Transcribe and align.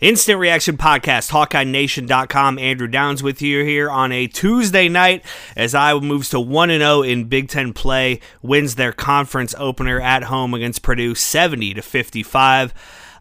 Instant 0.00 0.38
Reaction 0.38 0.76
Podcast, 0.76 1.32
HawkeyeNation.com. 1.32 2.56
Andrew 2.60 2.86
Downs 2.86 3.20
with 3.20 3.42
you 3.42 3.64
here 3.64 3.90
on 3.90 4.12
a 4.12 4.28
Tuesday 4.28 4.88
night 4.88 5.24
as 5.56 5.74
Iowa 5.74 6.00
moves 6.00 6.30
to 6.30 6.38
1 6.38 6.68
0 6.68 7.02
in 7.02 7.24
Big 7.24 7.48
Ten 7.48 7.72
play, 7.72 8.20
wins 8.40 8.76
their 8.76 8.92
conference 8.92 9.56
opener 9.58 10.00
at 10.00 10.24
home 10.24 10.54
against 10.54 10.82
Purdue 10.82 11.16
70 11.16 11.74
to 11.74 11.82
55. 11.82 12.72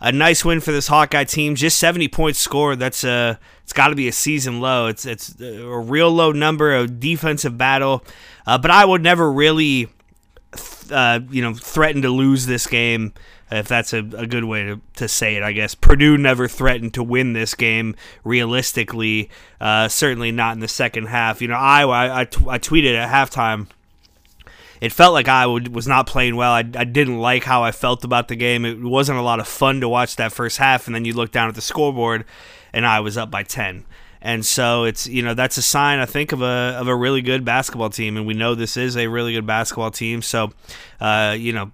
A 0.01 0.11
nice 0.11 0.45
win 0.45 0.59
for 0.59 0.71
this 0.71 0.87
Hawkeye 0.87 1.23
team, 1.23 1.55
just 1.55 1.79
70 1.79 2.09
points 2.09 2.37
scored. 2.37 2.77
That's 2.77 3.03
a, 3.03 3.39
it's 3.63 3.73
got 3.73 3.87
to 3.87 3.95
be 3.95 4.07
a 4.07 4.11
season 4.11 4.61
low. 4.61 4.85
It's 4.85 5.03
it's 5.07 5.33
a 5.41 5.79
real 5.79 6.11
low 6.11 6.31
number, 6.31 6.75
a 6.75 6.85
defensive 6.85 7.57
battle. 7.57 8.05
Uh, 8.45 8.59
but 8.59 8.69
I 8.69 8.85
would 8.85 9.01
never 9.01 9.31
really 9.31 9.89
uh, 10.91 11.19
you 11.29 11.41
know, 11.41 11.53
threatened 11.53 12.03
to 12.03 12.09
lose 12.09 12.45
this 12.45 12.67
game, 12.67 13.13
if 13.51 13.67
that's 13.67 13.93
a, 13.93 13.99
a 13.99 14.27
good 14.27 14.43
way 14.43 14.63
to, 14.63 14.81
to 14.95 15.07
say 15.07 15.35
it, 15.35 15.43
I 15.43 15.51
guess. 15.51 15.75
Purdue 15.75 16.17
never 16.17 16.47
threatened 16.47 16.93
to 16.95 17.03
win 17.03 17.33
this 17.33 17.53
game 17.53 17.95
realistically, 18.23 19.29
uh, 19.61 19.87
certainly 19.87 20.31
not 20.31 20.53
in 20.53 20.59
the 20.59 20.67
second 20.67 21.07
half. 21.07 21.41
You 21.41 21.47
know, 21.47 21.55
Iowa, 21.55 21.93
I, 21.93 22.21
I, 22.21 22.25
t- 22.25 22.45
I 22.47 22.59
tweeted 22.59 22.95
at 22.95 23.09
halftime. 23.09 23.67
It 24.79 24.91
felt 24.91 25.13
like 25.13 25.27
Iowa 25.27 25.61
was 25.71 25.87
not 25.87 26.05
playing 26.05 26.35
well. 26.35 26.51
I, 26.51 26.59
I 26.59 26.83
didn't 26.83 27.19
like 27.19 27.45
how 27.45 27.63
I 27.63 27.71
felt 27.71 28.03
about 28.03 28.27
the 28.27 28.35
game. 28.35 28.63
It 28.63 28.79
wasn't 28.79 29.17
a 29.17 29.23
lot 29.23 29.39
of 29.39 29.47
fun 29.47 29.81
to 29.81 29.89
watch 29.89 30.17
that 30.17 30.31
first 30.31 30.57
half, 30.57 30.85
and 30.85 30.95
then 30.95 31.05
you 31.05 31.13
look 31.13 31.31
down 31.31 31.49
at 31.49 31.55
the 31.55 31.61
scoreboard, 31.61 32.25
and 32.73 32.85
I 32.85 32.99
was 32.99 33.17
up 33.17 33.31
by 33.31 33.43
10. 33.43 33.85
And 34.21 34.45
so 34.45 34.83
it's 34.83 35.07
you 35.07 35.21
know 35.21 35.33
that's 35.33 35.57
a 35.57 35.61
sign 35.61 35.99
I 35.99 36.05
think 36.05 36.31
of 36.31 36.41
a 36.41 36.75
of 36.79 36.87
a 36.87 36.95
really 36.95 37.21
good 37.21 37.45
basketball 37.45 37.89
team, 37.89 38.17
and 38.17 38.25
we 38.25 38.33
know 38.33 38.55
this 38.55 38.77
is 38.77 38.97
a 38.97 39.07
really 39.07 39.33
good 39.33 39.45
basketball 39.45 39.91
team. 39.91 40.21
So, 40.21 40.51
uh, 40.99 41.35
you 41.37 41.53
know, 41.53 41.71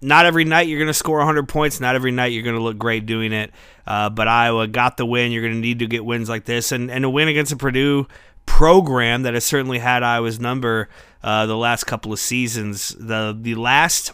not 0.00 0.26
every 0.26 0.44
night 0.44 0.68
you're 0.68 0.78
going 0.78 0.88
to 0.88 0.94
score 0.94 1.18
100 1.18 1.48
points. 1.48 1.80
Not 1.80 1.94
every 1.94 2.10
night 2.10 2.32
you're 2.32 2.42
going 2.42 2.56
to 2.56 2.62
look 2.62 2.78
great 2.78 3.06
doing 3.06 3.32
it. 3.32 3.52
Uh, 3.86 4.10
but 4.10 4.28
Iowa 4.28 4.66
got 4.66 4.96
the 4.96 5.06
win. 5.06 5.32
You're 5.32 5.42
going 5.42 5.54
to 5.54 5.60
need 5.60 5.78
to 5.78 5.86
get 5.86 6.04
wins 6.04 6.28
like 6.28 6.44
this, 6.44 6.72
and 6.72 6.90
and 6.90 7.04
a 7.04 7.10
win 7.10 7.28
against 7.28 7.52
a 7.52 7.56
Purdue 7.56 8.06
program 8.44 9.22
that 9.22 9.34
has 9.34 9.44
certainly 9.44 9.78
had 9.78 10.02
Iowa's 10.02 10.40
number 10.40 10.88
uh, 11.22 11.46
the 11.46 11.56
last 11.56 11.84
couple 11.84 12.12
of 12.12 12.18
seasons. 12.18 12.94
The 12.98 13.36
the 13.38 13.54
last 13.54 14.12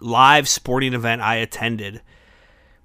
live 0.00 0.48
sporting 0.48 0.94
event 0.94 1.22
I 1.22 1.36
attended 1.36 2.00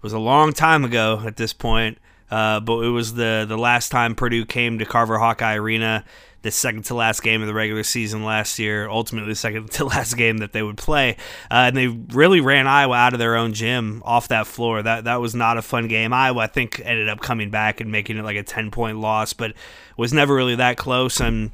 was 0.02 0.14
a 0.14 0.20
long 0.20 0.52
time 0.54 0.84
ago 0.84 1.24
at 1.26 1.38
this 1.38 1.54
point. 1.54 1.98
Uh, 2.34 2.60
but 2.60 2.80
it 2.80 2.90
was 2.90 3.14
the 3.14 3.46
the 3.48 3.58
last 3.60 3.90
time 3.90 4.16
Purdue 4.16 4.44
came 4.44 4.80
to 4.80 4.86
Carver 4.86 5.20
Hawkeye 5.20 5.54
Arena, 5.54 6.04
the 6.42 6.50
second 6.50 6.84
to 6.86 6.96
last 6.96 7.22
game 7.22 7.42
of 7.42 7.48
the 7.48 7.54
regular 7.54 7.84
season 7.84 8.24
last 8.24 8.58
year, 8.58 8.90
ultimately 8.90 9.34
the 9.34 9.36
second 9.36 9.70
to 9.74 9.86
last 9.86 10.18
game 10.18 10.40
that 10.40 10.52
they 10.52 10.64
would 10.64 10.78
play, 10.78 11.12
uh, 11.52 11.70
and 11.70 11.78
they 11.78 11.86
really 11.86 12.42
ran 12.42 12.66
Iowa 12.66 12.96
out 12.96 13.14
of 13.14 13.20
their 13.20 13.36
own 13.36 13.54
gym 13.54 14.02
off 14.04 14.30
that 14.30 14.48
floor. 14.48 14.82
That 14.82 15.04
that 15.04 15.22
was 15.22 15.36
not 15.36 15.60
a 15.60 15.62
fun 15.62 15.88
game. 15.88 16.12
Iowa, 16.12 16.42
I 16.42 16.48
think, 16.48 16.82
ended 16.84 17.08
up 17.08 17.20
coming 17.22 17.52
back 17.52 17.80
and 17.80 17.92
making 17.92 18.18
it 18.18 18.24
like 18.24 18.38
a 18.38 18.42
ten 18.42 18.72
point 18.72 18.98
loss, 18.98 19.34
but 19.34 19.54
was 19.96 20.12
never 20.12 20.34
really 20.34 20.56
that 20.56 20.76
close 20.76 21.20
and. 21.20 21.52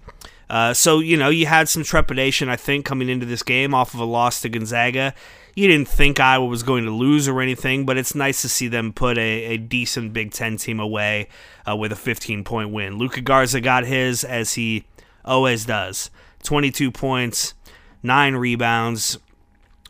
Uh, 0.49 0.73
so 0.73 0.97
you 0.97 1.15
know 1.15 1.29
you 1.29 1.45
had 1.45 1.69
some 1.69 1.83
trepidation, 1.83 2.49
I 2.49 2.55
think, 2.55 2.83
coming 2.83 3.07
into 3.07 3.23
this 3.23 3.43
game 3.43 3.75
off 3.75 3.93
of 3.93 3.99
a 3.99 4.05
loss 4.05 4.41
to 4.41 4.49
Gonzaga. 4.49 5.13
You 5.55 5.67
didn't 5.67 5.87
think 5.87 6.19
Iowa 6.19 6.45
was 6.45 6.63
going 6.63 6.85
to 6.85 6.91
lose 6.91 7.27
or 7.27 7.41
anything, 7.41 7.85
but 7.85 7.97
it's 7.97 8.15
nice 8.15 8.41
to 8.43 8.49
see 8.49 8.67
them 8.67 8.93
put 8.93 9.17
a, 9.17 9.45
a 9.45 9.57
decent 9.57 10.13
Big 10.13 10.31
Ten 10.31 10.57
team 10.57 10.79
away 10.79 11.27
uh, 11.69 11.75
with 11.75 11.91
a 11.91 11.95
15 11.95 12.43
point 12.43 12.71
win. 12.71 12.97
Luka 12.97 13.21
Garza 13.21 13.61
got 13.61 13.85
his 13.85 14.23
as 14.23 14.53
he 14.53 14.85
always 15.25 15.65
does 15.65 16.09
22 16.43 16.91
points, 16.91 17.53
nine 18.01 18.35
rebounds, 18.35 19.17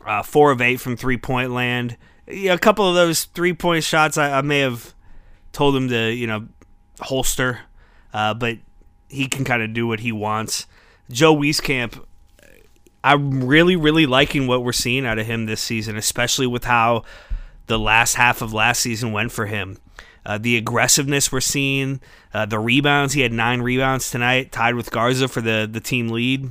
uh, 0.04 0.22
four 0.22 0.50
of 0.50 0.60
eight 0.60 0.80
from 0.80 0.96
three 0.96 1.16
point 1.16 1.50
land. 1.50 1.96
A 2.28 2.58
couple 2.58 2.88
of 2.88 2.94
those 2.94 3.24
three 3.24 3.52
point 3.52 3.84
shots 3.84 4.16
I, 4.16 4.38
I 4.38 4.42
may 4.42 4.60
have 4.60 4.94
told 5.52 5.76
him 5.76 5.88
to, 5.88 6.12
you 6.12 6.26
know, 6.26 6.48
holster, 7.00 7.60
uh, 8.12 8.34
but 8.34 8.58
he 9.08 9.26
can 9.26 9.44
kind 9.44 9.62
of 9.62 9.72
do 9.72 9.86
what 9.86 10.00
he 10.00 10.12
wants. 10.12 10.66
Joe 11.10 11.34
Wieskamp, 11.34 12.04
I'm 13.02 13.44
really, 13.44 13.76
really 13.76 14.06
liking 14.06 14.46
what 14.46 14.64
we're 14.64 14.72
seeing 14.72 15.06
out 15.06 15.18
of 15.18 15.26
him 15.26 15.46
this 15.46 15.60
season, 15.60 15.96
especially 15.96 16.46
with 16.46 16.64
how 16.64 17.04
the 17.66 17.78
last 17.78 18.14
half 18.14 18.42
of 18.42 18.52
last 18.52 18.80
season 18.80 19.12
went 19.12 19.32
for 19.32 19.46
him. 19.46 19.78
Uh, 20.26 20.36
the 20.36 20.56
aggressiveness 20.56 21.32
we're 21.32 21.40
seeing, 21.40 22.00
uh, 22.34 22.44
the 22.44 22.58
rebounds. 22.58 23.14
He 23.14 23.22
had 23.22 23.32
nine 23.32 23.62
rebounds 23.62 24.10
tonight, 24.10 24.52
tied 24.52 24.74
with 24.74 24.90
Garza 24.90 25.28
for 25.28 25.40
the, 25.40 25.68
the 25.70 25.80
team 25.80 26.08
lead. 26.08 26.50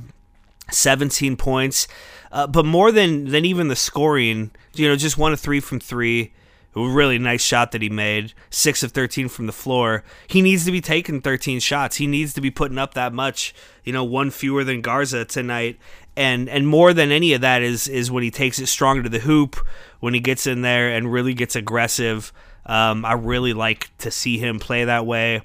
17 0.72 1.36
points. 1.36 1.86
Uh, 2.32 2.46
but 2.46 2.64
more 2.64 2.92
than, 2.92 3.26
than 3.26 3.44
even 3.44 3.68
the 3.68 3.76
scoring, 3.76 4.50
you 4.74 4.88
know, 4.88 4.96
just 4.96 5.18
one 5.18 5.32
of 5.32 5.40
three 5.40 5.60
from 5.60 5.80
three. 5.80 6.32
A 6.76 6.88
really 6.88 7.18
nice 7.18 7.42
shot 7.42 7.72
that 7.72 7.82
he 7.82 7.88
made. 7.88 8.32
Six 8.48 8.82
of 8.82 8.92
13 8.92 9.28
from 9.28 9.46
the 9.46 9.52
floor. 9.52 10.04
He 10.28 10.40
needs 10.40 10.64
to 10.66 10.72
be 10.72 10.80
taking 10.80 11.20
13 11.20 11.58
shots. 11.58 11.96
He 11.96 12.06
needs 12.06 12.32
to 12.34 12.40
be 12.40 12.50
putting 12.50 12.78
up 12.78 12.94
that 12.94 13.12
much, 13.12 13.52
you 13.84 13.92
know, 13.92 14.04
one 14.04 14.30
fewer 14.30 14.62
than 14.62 14.80
Garza 14.80 15.24
tonight. 15.24 15.78
And 16.16 16.48
and 16.48 16.68
more 16.68 16.92
than 16.92 17.10
any 17.10 17.32
of 17.32 17.40
that 17.40 17.62
is 17.62 17.88
is 17.88 18.10
when 18.10 18.22
he 18.22 18.30
takes 18.30 18.58
it 18.58 18.66
strong 18.66 19.02
to 19.02 19.08
the 19.08 19.20
hoop, 19.20 19.56
when 19.98 20.14
he 20.14 20.20
gets 20.20 20.46
in 20.46 20.62
there 20.62 20.90
and 20.90 21.12
really 21.12 21.34
gets 21.34 21.56
aggressive. 21.56 22.32
Um, 22.66 23.04
I 23.04 23.14
really 23.14 23.52
like 23.52 23.96
to 23.98 24.10
see 24.10 24.38
him 24.38 24.60
play 24.60 24.84
that 24.84 25.06
way. 25.06 25.42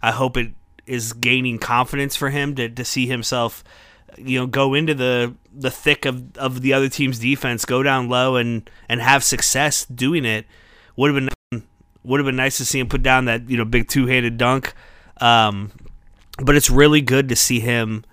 I 0.00 0.12
hope 0.12 0.36
it 0.36 0.52
is 0.86 1.12
gaining 1.12 1.58
confidence 1.58 2.14
for 2.14 2.30
him 2.30 2.54
to, 2.54 2.68
to 2.68 2.84
see 2.84 3.06
himself 3.06 3.64
you 4.16 4.38
know 4.38 4.46
go 4.46 4.74
into 4.74 4.94
the 4.94 5.34
the 5.52 5.70
thick 5.70 6.04
of, 6.04 6.36
of 6.36 6.60
the 6.62 6.72
other 6.72 6.88
team's 6.88 7.18
defense, 7.18 7.64
go 7.64 7.82
down 7.82 8.08
low 8.08 8.36
and 8.36 8.68
and 8.88 9.00
have 9.00 9.24
success 9.24 9.84
doing 9.86 10.24
it. 10.24 10.46
Would 10.98 11.14
have 11.14 11.30
been 11.52 11.62
would 12.02 12.18
have 12.18 12.26
been 12.26 12.34
nice 12.34 12.56
to 12.56 12.64
see 12.64 12.80
him 12.80 12.88
put 12.88 13.04
down 13.04 13.26
that 13.26 13.48
you 13.48 13.56
know 13.56 13.64
big 13.64 13.86
two 13.86 14.06
handed 14.06 14.36
dunk. 14.36 14.74
Um, 15.20 15.70
but 16.42 16.56
it's 16.56 16.68
really 16.68 17.00
good 17.00 17.28
to 17.28 17.36
see 17.36 17.60
him 17.60 18.04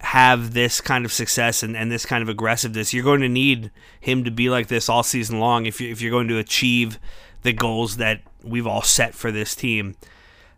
have 0.00 0.54
this 0.54 0.80
kind 0.80 1.04
of 1.04 1.12
success 1.12 1.62
and, 1.62 1.76
and 1.76 1.92
this 1.92 2.06
kind 2.06 2.22
of 2.22 2.30
aggressiveness. 2.30 2.94
You're 2.94 3.04
going 3.04 3.20
to 3.20 3.28
need 3.28 3.70
him 4.00 4.24
to 4.24 4.30
be 4.30 4.48
like 4.48 4.68
this 4.68 4.88
all 4.88 5.02
season 5.02 5.38
long 5.38 5.66
if 5.66 5.78
you 5.78 5.92
if 5.92 6.00
you're 6.00 6.10
going 6.10 6.28
to 6.28 6.38
achieve 6.38 6.98
the 7.42 7.52
goals 7.52 7.98
that 7.98 8.22
we've 8.42 8.66
all 8.66 8.82
set 8.82 9.14
for 9.14 9.30
this 9.30 9.54
team. 9.54 9.96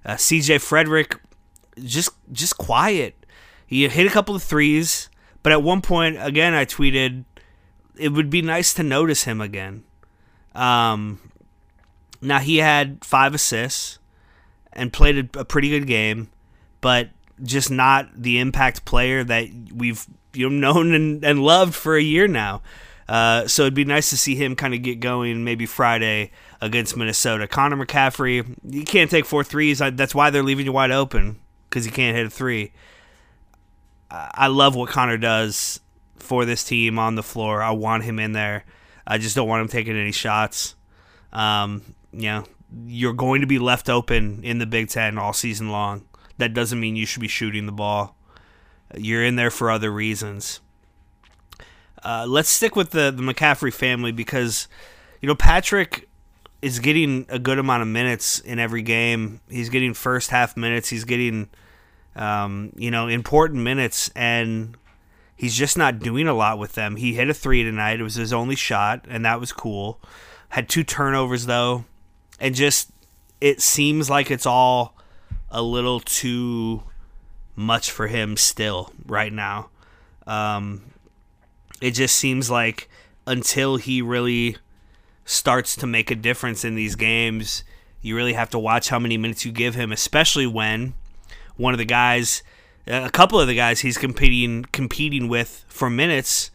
Uh, 0.05 0.15
CJ 0.15 0.59
Fredrick 0.59 1.19
just 1.83 2.11
just 2.31 2.59
quiet. 2.59 3.27
He 3.67 3.89
hit 3.89 4.07
a 4.07 4.11
couple 4.11 4.37
of 4.37 4.43
threes, 4.45 5.11
but 5.43 5.51
at 5.51 5.65
one 5.65 5.83
point, 5.83 6.17
again, 6.21 6.55
I 6.55 6.65
tweeted, 6.65 7.25
it 7.97 8.11
would 8.11 8.31
be 8.31 8.41
nice 8.41 8.73
to 8.75 8.85
notice 8.85 9.25
him 9.25 9.41
again. 9.41 9.83
Um, 10.55 11.21
now 12.21 12.39
he 12.39 12.59
had 12.59 13.05
five 13.05 13.35
assists 13.35 13.99
and 14.73 14.93
played 14.93 15.37
a, 15.37 15.41
a 15.41 15.45
pretty 15.45 15.71
good 15.71 15.87
game, 15.87 16.31
but 16.81 17.11
just 17.43 17.71
not 17.71 18.09
the 18.15 18.39
impact 18.39 18.85
player 18.85 19.23
that 19.25 19.49
we've 19.75 20.07
you 20.33 20.49
know 20.51 20.73
known 20.73 20.95
and, 20.95 21.25
and 21.25 21.43
loved 21.43 21.75
for 21.75 21.97
a 21.97 22.03
year 22.03 22.29
now. 22.29 22.63
Uh, 23.09 23.47
so 23.47 23.63
it'd 23.63 23.75
be 23.75 23.87
nice 23.87 24.11
to 24.11 24.19
see 24.19 24.35
him 24.35 24.55
kind 24.55 24.75
of 24.75 24.83
get 24.83 25.01
going 25.01 25.43
maybe 25.43 25.65
Friday 25.65 26.31
against 26.61 26.95
Minnesota. 26.95 27.49
Connor 27.49 27.77
McCaffery, 27.77 28.55
you 28.69 28.85
can't 28.85 29.11
take 29.11 29.25
four 29.25 29.43
threes. 29.43 29.79
That's 29.79 30.15
why 30.15 30.29
they're 30.29 30.43
leaving 30.43 30.67
you 30.67 30.73
wide 30.73 30.91
open 30.91 31.41
because 31.69 31.87
you 31.87 31.93
can't 31.93 32.15
hit 32.15 32.27
a 32.27 32.31
three. 32.31 32.73
I 34.11 34.49
love 34.49 34.75
what 34.75 34.91
Connor 34.91 35.17
does 35.17 35.81
for 36.17 36.45
this 36.45 36.65
team 36.65 36.99
on 36.99 37.15
the 37.15 37.23
floor. 37.23 37.63
I 37.63 37.71
want 37.71 38.05
him 38.05 38.19
in 38.19 38.33
there. 38.33 38.65
I 39.09 39.17
just 39.17 39.35
don't 39.35 39.49
want 39.49 39.63
him 39.63 39.69
taking 39.69 39.97
any 39.97 40.13
shots. 40.13 40.77
Um, 41.33 41.95
you 42.13 42.29
know, 42.29 42.45
you're 42.87 43.15
going 43.15 43.41
to 43.41 43.47
be 43.47 43.59
left 43.59 43.89
open 43.89 44.45
in 44.45 44.59
the 44.59 44.67
Big 44.67 44.91
Ten 44.91 45.17
all 45.19 45.33
season 45.33 45.71
long. 45.71 46.07
That 46.37 46.53
doesn't 46.53 46.79
mean 46.79 46.95
you 46.95 47.07
should 47.07 47.23
be 47.23 47.29
shooting 47.29 47.67
the 47.67 47.73
ball. 47.73 48.15
You're 48.97 49.25
in 49.25 49.37
there 49.37 49.51
for 49.51 49.71
other 49.71 49.91
reasons. 49.91 50.61
Uh, 52.05 52.27
let's 52.29 52.49
stick 52.49 52.77
with 52.77 52.91
the 52.91 53.11
the 53.11 53.23
McCaffery 53.23 53.73
family 53.73 54.13
because 54.13 54.69
you 55.21 55.27
know 55.27 55.35
Patrick 55.35 56.09
is 56.61 56.79
getting 56.79 57.27
a 57.29 57.39
good 57.39 57.59
amount 57.59 57.83
of 57.83 57.89
minutes 57.89 58.41
in 58.41 58.59
every 58.59 58.83
game. 58.83 59.41
He's 59.49 59.69
getting 59.69 59.95
first 59.95 60.31
half 60.31 60.57
minutes. 60.57 60.89
He's 60.89 61.05
getting 61.05 61.49
um, 62.15 62.73
you 62.77 62.91
know 62.91 63.09
important 63.09 63.63
minutes, 63.63 64.11
and 64.15 64.77
he's 65.39 65.57
just 65.57 65.79
not 65.79 66.01
doing 66.01 66.29
a 66.29 66.35
lot 66.35 66.59
with 66.59 66.75
them. 66.75 66.97
He 66.97 67.15
hit 67.15 67.31
a 67.31 67.35
three 67.35 67.63
tonight. 67.63 68.01
It 68.01 68.03
was 68.03 68.17
his 68.17 68.33
only 68.33 68.57
shot, 68.57 69.07
and 69.09 69.25
that 69.25 69.41
was 69.41 69.53
cool. 69.53 70.01
Had 70.51 70.69
two 70.69 70.85
turnovers 70.85 71.47
though, 71.47 71.85
and 72.39 72.55
just 72.55 72.91
it 73.41 73.63
seems 73.63 74.11
like 74.11 74.31
it's 74.31 74.47
all 74.47 74.95
a 75.51 75.63
little 75.63 76.01
too 76.01 76.83
much 77.57 77.91
for 77.91 78.09
him 78.09 78.37
still 78.37 78.93
right 79.07 79.33
now. 79.33 79.71
Um, 80.27 80.83
it 81.81 81.93
just 81.93 82.17
seems 82.17 82.51
like 82.51 82.89
until 83.27 83.77
he 83.77 84.03
really 84.03 84.57
starts 85.25 85.77
to 85.77 85.87
make 85.87 86.11
a 86.11 86.15
difference 86.15 86.65
in 86.65 86.75
these 86.75 86.97
games, 86.97 87.63
you 88.01 88.17
really 88.17 88.33
have 88.33 88.51
to 88.51 88.59
watch 88.59 88.89
how 88.89 88.99
many 88.99 89.17
minutes 89.17 89.45
you 89.45 89.53
give 89.53 89.75
him, 89.75 89.93
especially 89.93 90.47
when 90.47 90.95
one 91.57 91.75
of 91.75 91.79
the 91.79 91.85
guys, 91.85 92.43
Uh, 92.89 93.03
a 93.05 93.11
couple 93.11 93.39
of 93.39 93.47
the 93.47 93.55
guys 93.55 93.81
he's 93.81 93.99
competing 93.99 94.65
competing 94.73 95.29
with 95.29 95.65
for 95.69 95.91
minutes 95.91 96.51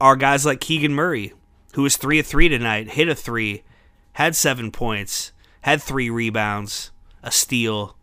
are 0.00 0.16
guys 0.16 0.46
like 0.46 0.60
Keegan 0.60 0.94
Murray, 0.94 1.32
who 1.74 1.82
was 1.82 1.96
three 1.96 2.18
of 2.18 2.26
three 2.26 2.48
tonight, 2.48 2.90
hit 2.90 3.08
a 3.08 3.14
three, 3.14 3.62
had 4.14 4.34
seven 4.34 4.70
points, 4.70 5.32
had 5.62 5.82
three 5.82 6.08
rebounds, 6.08 6.90
a 7.22 7.30
steal, 7.30 7.96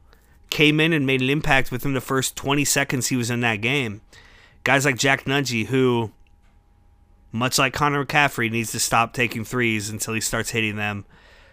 came 0.50 0.80
in 0.80 0.94
and 0.94 1.06
made 1.06 1.22
an 1.22 1.30
impact 1.30 1.72
within 1.72 1.94
the 1.94 2.02
first 2.02 2.36
20 2.36 2.64
seconds 2.66 3.08
he 3.08 3.16
was 3.16 3.32
in 3.32 3.40
that 3.40 3.62
game. 3.62 4.02
Guys 4.64 4.86
like 4.86 4.98
Jack 4.98 5.26
Nunge, 5.26 5.66
who 5.66 6.12
much 7.32 7.58
like 7.58 7.74
Connor 7.74 8.06
McCaffery, 8.06 8.52
needs 8.52 8.72
to 8.72 8.80
stop 8.80 9.14
taking 9.14 9.44
threes 9.44 9.90
until 9.90 10.14
he 10.14 10.22
starts 10.22 10.52
hitting 10.52 10.76
them. 10.76 11.06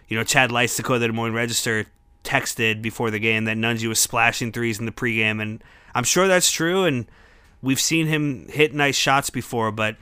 You 0.08 0.18
know, 0.18 0.24
Chad 0.24 0.50
Leistikow, 0.50 1.00
the 1.00 1.06
Des 1.06 1.12
Moines 1.12 1.32
Register, 1.32 1.86
texted 2.24 2.82
before 2.82 3.10
the 3.10 3.18
game 3.18 3.44
that 3.44 3.56
Nunge 3.56 3.86
was 3.88 3.98
splashing 3.98 4.52
threes 4.52 4.78
in 4.78 4.84
the 4.84 4.92
pregame, 4.92 5.40
and 5.40 5.64
I'm 5.94 6.04
sure 6.04 6.28
that's 6.28 6.50
true. 6.50 6.84
And 6.84 7.06
we've 7.62 7.80
seen 7.80 8.06
him 8.06 8.48
hit 8.48 8.74
nice 8.74 8.96
shots 8.96 9.30
before, 9.30 9.72
but 9.72 9.96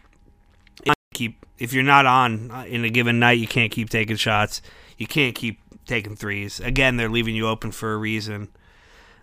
keep 1.14 1.44
if 1.58 1.72
you're 1.72 1.82
not 1.82 2.06
on 2.06 2.50
in 2.68 2.84
a 2.84 2.90
given 2.90 3.18
night, 3.18 3.38
you 3.38 3.48
can't 3.48 3.72
keep 3.72 3.90
taking 3.90 4.16
shots. 4.16 4.62
You 4.96 5.06
can't 5.06 5.34
keep 5.34 5.60
taking 5.86 6.16
threes. 6.16 6.60
Again, 6.60 6.96
they're 6.96 7.08
leaving 7.08 7.34
you 7.34 7.48
open 7.48 7.72
for 7.72 7.92
a 7.92 7.96
reason. 7.96 8.48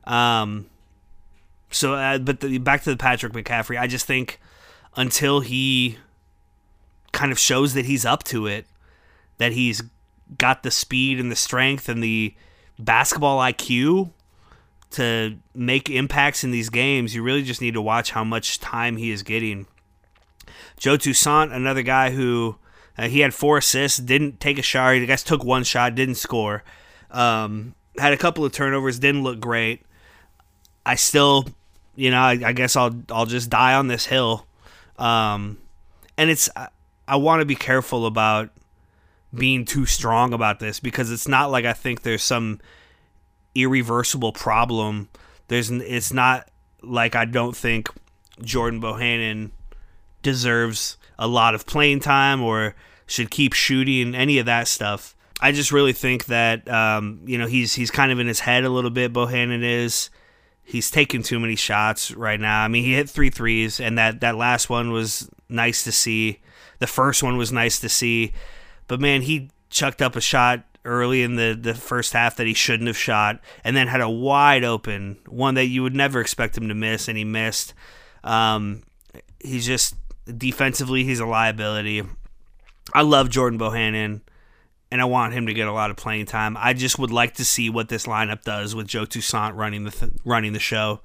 Um. 0.04 0.68
So, 1.72 1.96
uh, 1.96 2.20
but 2.20 2.40
the, 2.40 2.58
back 2.60 2.84
to 2.84 2.92
the 2.92 2.98
Patrick 2.98 3.34
McCaffery, 3.34 3.78
I 3.78 3.88
just 3.88 4.06
think 4.06 4.40
until 4.96 5.42
he 5.42 5.98
kind 7.12 7.32
of 7.32 7.40
shows 7.40 7.74
that 7.74 7.86
he's 7.86 8.06
up 8.06 8.24
to 8.26 8.48
it, 8.48 8.66
that 9.40 9.52
he's 9.52 9.82
got 10.38 10.64
the 10.64 10.72
speed 10.72 11.20
and 11.20 11.32
the 11.32 11.36
strength 11.36 11.90
and 11.90 12.04
the 12.04 12.34
basketball 12.80 13.40
IQ 13.40 14.12
to 14.96 15.38
make 15.54 15.90
impacts 15.90 16.44
in 16.44 16.52
these 16.52 16.70
games, 16.70 17.14
you 17.14 17.24
really 17.24 17.44
just 17.44 17.62
need 17.62 17.74
to 17.74 17.82
watch 17.82 18.12
how 18.12 18.24
much 18.24 18.60
time 18.60 18.98
he 18.98 19.12
is 19.12 19.24
getting. 19.24 19.68
Joe 20.78 20.98
Toussaint, 20.98 21.54
another 21.54 21.82
guy 21.82 22.12
who 22.12 22.58
uh, 22.98 23.08
he 23.08 23.20
had 23.20 23.34
four 23.34 23.58
assists, 23.58 24.00
didn't 24.00 24.40
take 24.40 24.58
a 24.58 24.62
shot. 24.62 24.94
I 24.94 25.06
guess 25.06 25.24
took 25.24 25.44
one 25.44 25.64
shot, 25.64 25.96
didn't 25.96 26.16
score. 26.16 26.64
Um, 27.12 27.76
had 27.98 28.14
a 28.14 28.18
couple 28.18 28.46
of 28.46 28.52
turnovers, 28.52 29.00
didn't 29.00 29.24
look 29.24 29.40
great. 29.40 29.84
I 30.86 30.96
still, 30.96 31.46
you 31.96 32.12
know, 32.12 32.20
I, 32.20 32.40
I 32.44 32.54
guess 32.54 32.76
I'll 32.76 32.96
I'll 33.10 33.26
just 33.26 33.50
die 33.50 33.74
on 33.74 33.88
this 33.88 34.06
hill. 34.06 34.46
Um, 34.98 35.58
and 36.18 36.30
it's 36.30 36.50
I 37.08 37.16
want 37.18 37.42
to 37.42 37.46
be 37.46 37.56
careful 37.56 38.06
about 38.06 38.50
being 39.34 39.66
too 39.66 39.86
strong 39.86 40.34
about 40.34 40.60
this 40.60 40.80
because 40.80 41.12
it's 41.12 41.28
not 41.28 41.52
like 41.52 41.66
I 41.66 41.74
think 41.74 42.02
there's 42.02 42.24
some 42.24 42.60
irreversible 43.56 44.34
problem. 44.34 45.10
There's 45.48 45.72
it's 45.72 46.14
not 46.14 46.50
like 46.82 47.16
I 47.16 47.26
don't 47.26 47.56
think 47.56 47.90
Jordan 48.42 48.82
Bohannon 48.82 49.52
deserves 50.22 50.98
a 51.18 51.28
lot 51.28 51.56
of 51.56 51.66
playing 51.66 52.02
time 52.02 52.42
or 52.42 52.76
should 53.08 53.30
keep 53.30 53.54
shooting 53.54 54.16
any 54.16 54.38
of 54.40 54.46
that 54.46 54.68
stuff. 54.68 55.16
I 55.40 55.52
just 55.52 55.72
really 55.72 55.94
think 55.94 56.26
that 56.26 56.70
um, 56.70 57.22
you 57.26 57.38
know 57.38 57.48
he's 57.48 57.74
he's 57.74 57.92
kind 57.92 58.12
of 58.12 58.20
in 58.20 58.28
his 58.28 58.40
head 58.42 58.64
a 58.64 58.70
little 58.70 58.90
bit. 58.90 59.14
Bohannon 59.14 59.64
is 59.64 60.10
he's 60.64 60.90
taking 60.90 61.24
too 61.24 61.40
many 61.40 61.56
shots 61.56 62.12
right 62.12 62.40
now. 62.40 62.64
I 62.64 62.68
mean, 62.68 62.84
he 62.84 62.94
hit 62.94 63.10
three 63.10 63.30
threes, 63.30 63.80
and 63.80 63.98
that 63.98 64.22
that 64.22 64.36
last 64.36 64.70
one 64.70 64.92
was 64.92 65.30
nice 65.50 65.84
to 65.84 65.92
see. 65.92 66.40
The 66.80 66.88
first 66.88 67.24
one 67.24 67.38
was 67.38 67.52
nice 67.52 67.80
to 67.80 67.90
see, 67.90 68.34
but 68.88 69.00
man, 69.00 69.22
he 69.22 69.50
chucked 69.70 70.02
up 70.02 70.16
a 70.16 70.22
shot 70.22 70.64
early 70.86 71.24
in 71.24 71.36
the, 71.36 71.58
the 71.60 71.74
first 71.74 72.14
half 72.14 72.38
that 72.38 72.48
he 72.48 72.54
shouldn't 72.54 72.88
have 72.88 72.98
shot, 72.98 73.40
and 73.64 73.76
then 73.76 73.88
had 73.88 74.02
a 74.02 74.10
wide 74.10 74.64
open 74.64 75.18
one 75.28 75.56
that 75.56 75.66
you 75.66 75.84
would 75.84 75.96
never 75.96 76.22
expect 76.22 76.58
him 76.58 76.68
to 76.70 76.76
miss, 76.76 77.08
and 77.08 77.18
he 77.18 77.24
missed. 77.24 77.74
Um, 78.24 78.84
he's 79.40 79.66
just 79.66 79.96
defensively, 80.26 81.04
he's 81.04 81.20
a 81.20 81.26
liability. 81.26 82.04
I 82.94 83.02
love 83.02 83.30
Jordan 83.30 83.60
Bohannon, 83.60 84.22
and 84.92 85.02
I 85.02 85.06
want 85.06 85.34
him 85.34 85.48
to 85.48 85.54
get 85.54 85.68
a 85.68 85.74
lot 85.74 85.90
of 85.90 85.98
playing 85.98 86.28
time. 86.28 86.56
I 86.60 86.74
just 86.74 87.00
would 87.00 87.12
like 87.12 87.34
to 87.36 87.46
see 87.46 87.70
what 87.70 87.90
this 87.90 88.06
lineup 88.06 88.44
does 88.44 88.76
with 88.76 88.88
Joe 88.88 89.06
Toussaint 89.06 89.56
running 89.56 89.84
the 89.84 89.92
th- 89.92 90.12
running 90.24 90.54
the 90.54 90.60
show, 90.60 91.02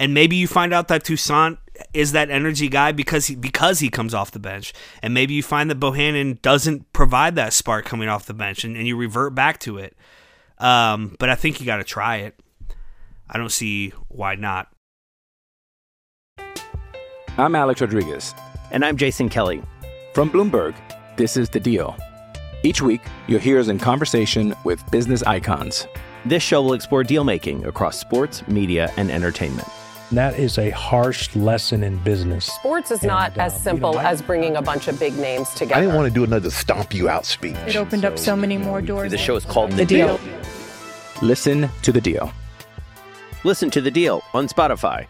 and 0.00 0.14
maybe 0.14 0.36
you 0.36 0.46
find 0.46 0.72
out 0.72 0.88
that 0.88 1.04
Toussaint 1.04 1.58
is 1.92 2.12
that 2.12 2.30
energy 2.30 2.68
guy 2.68 2.92
because 2.92 3.26
he 3.26 3.34
because 3.34 3.80
he 3.80 3.88
comes 3.88 4.14
off 4.14 4.30
the 4.30 4.38
bench, 4.38 4.72
and 5.02 5.14
maybe 5.14 5.34
you 5.34 5.42
find 5.42 5.70
that 5.70 5.80
Bohannon 5.80 6.40
doesn't 6.42 6.92
provide 6.92 7.36
that 7.36 7.52
spark 7.52 7.84
coming 7.84 8.08
off 8.08 8.26
the 8.26 8.34
bench, 8.34 8.64
and, 8.64 8.76
and 8.76 8.86
you 8.86 8.96
revert 8.96 9.34
back 9.34 9.58
to 9.60 9.78
it. 9.78 9.96
Um, 10.58 11.16
but 11.18 11.30
I 11.30 11.34
think 11.34 11.60
you 11.60 11.66
got 11.66 11.76
to 11.76 11.84
try 11.84 12.16
it. 12.16 12.38
I 13.30 13.38
don't 13.38 13.52
see 13.52 13.92
why 14.08 14.34
not. 14.34 14.68
I'm 17.36 17.54
Alex 17.54 17.80
Rodriguez. 17.80 18.34
And 18.70 18.84
I'm 18.84 18.96
Jason 18.96 19.28
Kelly. 19.28 19.62
From 20.12 20.30
Bloomberg, 20.30 20.74
this 21.16 21.36
is 21.36 21.48
The 21.48 21.60
Deal. 21.60 21.96
Each 22.64 22.82
week, 22.82 23.00
you'll 23.28 23.40
hear 23.40 23.60
us 23.60 23.68
in 23.68 23.78
conversation 23.78 24.54
with 24.64 24.84
business 24.90 25.22
icons. 25.22 25.86
This 26.24 26.42
show 26.42 26.60
will 26.60 26.72
explore 26.72 27.04
deal 27.04 27.22
making 27.22 27.64
across 27.64 27.98
sports, 27.98 28.46
media, 28.48 28.92
and 28.96 29.10
entertainment. 29.10 29.68
That 30.10 30.38
is 30.38 30.56
a 30.56 30.70
harsh 30.70 31.34
lesson 31.36 31.84
in 31.84 31.98
business. 31.98 32.46
Sports 32.46 32.90
is 32.90 33.02
not 33.02 33.32
And, 33.32 33.40
uh, 33.40 33.44
as 33.44 33.54
you 33.54 33.60
simple 33.60 33.92
know, 33.92 33.98
I- 33.98 34.10
as 34.10 34.22
bringing 34.22 34.56
a 34.56 34.62
bunch 34.62 34.88
of 34.88 34.98
big 34.98 35.16
names 35.18 35.50
together. 35.50 35.74
I 35.76 35.80
didn't 35.82 35.96
want 35.96 36.08
to 36.08 36.14
do 36.14 36.24
another 36.24 36.50
stomp 36.50 36.94
you 36.94 37.10
out 37.10 37.26
speech. 37.26 37.56
It 37.66 37.76
opened 37.76 38.06
up 38.06 38.18
so 38.18 38.34
many 38.34 38.56
more 38.56 38.80
doors. 38.80 39.10
The 39.10 39.18
show 39.18 39.36
is 39.36 39.44
called 39.44 39.72
The 39.72 39.84
Deal. 39.84 40.18
Listen 41.20 41.68
to 41.82 41.92
The 41.92 42.00
Deal. 42.00 42.32
Listen 43.44 43.70
to 43.70 43.80
the 43.80 43.90
deal 43.90 44.20
on 44.34 44.48
Spotify. 44.48 45.06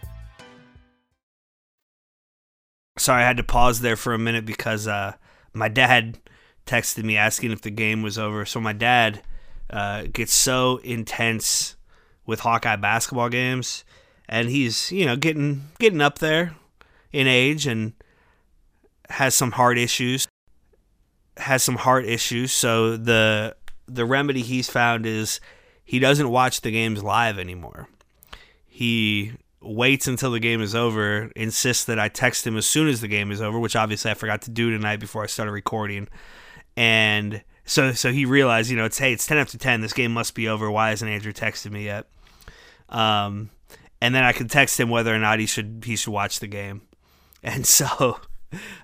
Sorry, 2.98 3.22
I 3.22 3.26
had 3.26 3.38
to 3.38 3.42
pause 3.42 3.80
there 3.80 3.96
for 3.96 4.12
a 4.12 4.18
minute 4.18 4.44
because 4.44 4.86
uh, 4.86 5.14
my 5.54 5.68
dad 5.68 6.18
texted 6.66 7.04
me 7.04 7.16
asking 7.16 7.52
if 7.52 7.62
the 7.62 7.70
game 7.70 8.02
was 8.02 8.18
over. 8.18 8.44
So 8.44 8.60
my 8.60 8.74
dad 8.74 9.22
uh, 9.70 10.04
gets 10.12 10.34
so 10.34 10.76
intense 10.84 11.76
with 12.26 12.40
Hawkeye 12.40 12.76
basketball 12.76 13.30
games, 13.30 13.82
and 14.28 14.48
he's 14.48 14.92
you 14.92 15.06
know 15.06 15.16
getting 15.16 15.68
getting 15.78 16.00
up 16.00 16.18
there 16.18 16.54
in 17.12 17.26
age 17.26 17.66
and 17.66 17.92
has 19.10 19.34
some 19.34 19.52
heart 19.52 19.78
issues. 19.78 20.26
Has 21.36 21.62
some 21.62 21.76
heart 21.76 22.04
issues. 22.04 22.52
So 22.52 22.96
the 22.96 23.56
the 23.86 24.04
remedy 24.04 24.42
he's 24.42 24.68
found 24.68 25.06
is 25.06 25.40
he 25.84 25.98
doesn't 25.98 26.28
watch 26.28 26.60
the 26.60 26.70
games 26.70 27.02
live 27.02 27.38
anymore. 27.38 27.88
He 28.66 29.32
waits 29.60 30.06
until 30.06 30.30
the 30.30 30.40
game 30.40 30.60
is 30.60 30.74
over, 30.74 31.32
insists 31.34 31.84
that 31.86 31.98
I 31.98 32.08
text 32.08 32.46
him 32.46 32.56
as 32.56 32.66
soon 32.66 32.88
as 32.88 33.00
the 33.00 33.08
game 33.08 33.32
is 33.32 33.40
over, 33.40 33.58
which 33.58 33.74
obviously 33.74 34.10
I 34.10 34.14
forgot 34.14 34.42
to 34.42 34.50
do 34.50 34.70
tonight 34.70 35.00
before 35.00 35.22
I 35.22 35.26
started 35.26 35.52
recording. 35.52 36.08
And 36.76 37.42
so 37.64 37.92
so 37.92 38.12
he 38.12 38.24
realized, 38.24 38.70
you 38.70 38.76
know, 38.76 38.84
it's 38.84 38.98
hey, 38.98 39.12
it's 39.12 39.26
10 39.26 39.38
after 39.38 39.58
10, 39.58 39.80
this 39.80 39.92
game 39.92 40.12
must 40.12 40.34
be 40.34 40.48
over. 40.48 40.70
Why 40.70 40.90
hasn't 40.90 41.10
Andrew 41.10 41.32
texted 41.32 41.70
me 41.70 41.84
yet? 41.84 42.06
Um 42.88 43.50
and 44.00 44.14
then 44.14 44.24
I 44.24 44.32
could 44.32 44.50
text 44.50 44.78
him 44.78 44.88
whether 44.90 45.14
or 45.14 45.18
not 45.18 45.38
he 45.38 45.46
should 45.46 45.82
he 45.86 45.96
should 45.96 46.12
watch 46.12 46.40
the 46.40 46.46
game. 46.48 46.82
And 47.40 47.64
so 47.64 48.18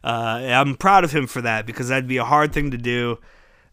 uh, 0.05 0.07
I'm 0.07 0.77
proud 0.77 1.03
of 1.03 1.11
him 1.11 1.27
for 1.27 1.43
that 1.43 1.67
because 1.67 1.89
that'd 1.89 2.07
be 2.07 2.19
a 2.19 2.25
hard 2.25 2.53
thing 2.53 2.71
to 2.71 2.79
do. 2.79 3.19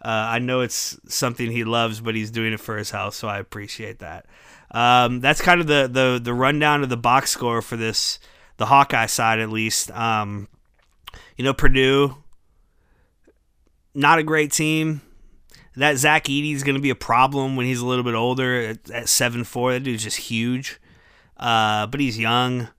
Uh, 0.03 0.07
I 0.33 0.39
know 0.39 0.61
it's 0.61 0.97
something 1.07 1.51
he 1.51 1.63
loves, 1.63 2.01
but 2.01 2.15
he's 2.15 2.31
doing 2.31 2.51
it 2.51 2.59
for 2.59 2.77
his 2.77 2.89
health, 2.89 3.13
so 3.13 3.27
I 3.27 3.37
appreciate 3.37 3.99
that. 3.99 4.25
Um, 4.71 5.19
that's 5.19 5.39
kind 5.39 5.61
of 5.61 5.67
the, 5.67 5.87
the 5.87 6.19
the 6.21 6.33
rundown 6.33 6.81
of 6.81 6.89
the 6.89 6.97
box 6.97 7.29
score 7.29 7.61
for 7.61 7.77
this, 7.77 8.17
the 8.57 8.65
Hawkeye 8.65 9.05
side 9.05 9.37
at 9.39 9.51
least. 9.51 9.91
Um, 9.91 10.47
you 11.37 11.45
know, 11.45 11.53
Purdue, 11.53 12.15
not 13.93 14.17
a 14.17 14.23
great 14.23 14.51
team. 14.51 15.01
that 15.75 15.97
Zach 15.97 16.23
Edey 16.25 16.55
is 16.55 16.63
going 16.63 16.75
to 16.75 16.81
be 16.81 16.89
a 16.89 16.95
problem 16.95 17.55
when 17.55 17.67
he's 17.67 17.81
a 17.81 17.85
little 17.85 18.03
bit 18.03 18.15
older 18.15 18.61
at, 18.61 18.89
at 18.89 19.09
seven 19.09 19.43
four. 19.43 19.73
That 19.73 19.83
dude's 19.83 20.03
just 20.03 20.17
huge, 20.17 20.80
uh, 21.41 21.87
but 21.87 21.99
he's 21.99 22.17
young. 22.17 22.69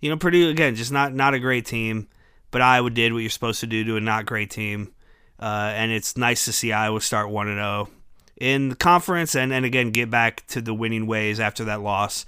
You 0.00 0.10
know, 0.10 0.16
Purdue 0.16 0.48
again, 0.48 0.74
just 0.74 0.92
not 0.92 1.12
not 1.12 1.34
a 1.34 1.38
great 1.38 1.66
team. 1.66 2.08
But 2.52 2.62
Iowa 2.62 2.88
did 2.90 3.12
what 3.12 3.18
you're 3.18 3.28
supposed 3.28 3.60
to 3.60 3.66
do 3.66 3.84
to 3.84 3.96
a 3.96 4.00
not 4.00 4.24
great 4.24 4.50
team, 4.50 4.94
uh, 5.40 5.72
and 5.74 5.90
it's 5.90 6.16
nice 6.16 6.44
to 6.46 6.52
see 6.52 6.72
Iowa 6.72 7.00
start 7.00 7.28
one 7.28 7.48
and 7.48 7.58
zero 7.58 7.88
oh 7.88 7.92
in 8.36 8.68
the 8.68 8.76
conference, 8.76 9.34
and 9.34 9.52
and 9.52 9.66
again 9.66 9.90
get 9.90 10.10
back 10.10 10.46
to 10.48 10.60
the 10.62 10.72
winning 10.72 11.06
ways 11.06 11.40
after 11.40 11.64
that 11.64 11.82
loss 11.82 12.24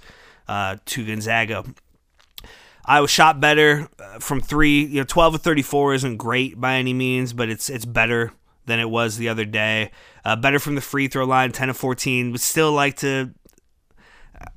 uh, 0.47 0.75
to 0.85 1.05
Gonzaga. 1.05 1.63
Iowa 2.85 3.07
shot 3.07 3.39
better 3.39 3.87
uh, 3.99 4.19
from 4.19 4.41
three. 4.41 4.83
You 4.83 4.99
know, 4.99 5.03
twelve 5.05 5.35
of 5.35 5.41
thirty-four 5.41 5.93
isn't 5.93 6.17
great 6.17 6.59
by 6.59 6.75
any 6.75 6.93
means, 6.93 7.33
but 7.33 7.49
it's 7.49 7.69
it's 7.69 7.85
better 7.85 8.33
than 8.65 8.79
it 8.79 8.89
was 8.89 9.17
the 9.17 9.29
other 9.29 9.45
day. 9.45 9.91
Uh, 10.25 10.35
better 10.35 10.59
from 10.59 10.75
the 10.75 10.81
free 10.81 11.07
throw 11.07 11.25
line, 11.25 11.51
ten 11.51 11.69
of 11.69 11.77
fourteen. 11.77 12.31
Would 12.31 12.41
still 12.41 12.73
like 12.73 12.97
to. 12.97 13.31